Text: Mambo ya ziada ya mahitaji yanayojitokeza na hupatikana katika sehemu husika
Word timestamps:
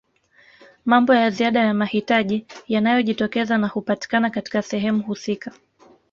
Mambo 0.85 1.15
ya 1.15 1.29
ziada 1.29 1.59
ya 1.59 1.73
mahitaji 1.73 2.45
yanayojitokeza 2.67 3.57
na 3.57 3.67
hupatikana 3.67 4.29
katika 4.29 4.61
sehemu 4.61 5.03
husika 5.03 5.51